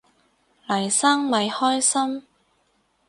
[0.65, 2.23] 黎生咪開心